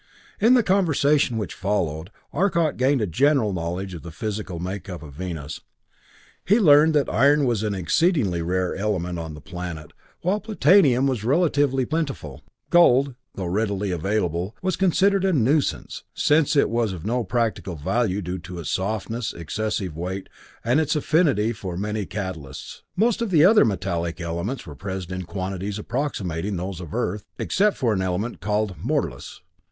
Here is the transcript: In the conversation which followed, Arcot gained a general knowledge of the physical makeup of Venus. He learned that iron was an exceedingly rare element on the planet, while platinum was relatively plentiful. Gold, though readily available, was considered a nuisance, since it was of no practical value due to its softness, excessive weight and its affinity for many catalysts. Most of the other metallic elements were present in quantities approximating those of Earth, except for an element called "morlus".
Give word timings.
In 0.39 0.55
the 0.55 0.63
conversation 0.63 1.37
which 1.37 1.53
followed, 1.53 2.09
Arcot 2.33 2.75
gained 2.75 3.01
a 3.01 3.05
general 3.05 3.53
knowledge 3.53 3.93
of 3.93 4.01
the 4.01 4.09
physical 4.09 4.57
makeup 4.57 5.03
of 5.03 5.13
Venus. 5.13 5.61
He 6.43 6.59
learned 6.59 6.95
that 6.95 7.07
iron 7.07 7.45
was 7.45 7.61
an 7.61 7.75
exceedingly 7.75 8.41
rare 8.41 8.75
element 8.75 9.19
on 9.19 9.35
the 9.35 9.41
planet, 9.41 9.93
while 10.21 10.39
platinum 10.39 11.05
was 11.05 11.23
relatively 11.23 11.85
plentiful. 11.85 12.41
Gold, 12.71 13.13
though 13.35 13.45
readily 13.45 13.91
available, 13.91 14.55
was 14.63 14.75
considered 14.75 15.23
a 15.23 15.33
nuisance, 15.33 16.01
since 16.15 16.55
it 16.55 16.71
was 16.71 16.93
of 16.93 17.05
no 17.05 17.23
practical 17.23 17.75
value 17.75 18.23
due 18.23 18.39
to 18.39 18.57
its 18.57 18.71
softness, 18.71 19.33
excessive 19.33 19.95
weight 19.95 20.29
and 20.65 20.79
its 20.79 20.95
affinity 20.95 21.53
for 21.53 21.77
many 21.77 22.07
catalysts. 22.07 22.81
Most 22.95 23.21
of 23.21 23.29
the 23.29 23.45
other 23.45 23.63
metallic 23.63 24.19
elements 24.19 24.65
were 24.65 24.73
present 24.73 25.11
in 25.11 25.25
quantities 25.27 25.77
approximating 25.77 26.55
those 26.55 26.81
of 26.81 26.91
Earth, 26.95 27.23
except 27.37 27.77
for 27.77 27.93
an 27.93 28.01
element 28.01 28.39
called 28.41 28.75
"morlus". 28.83 29.41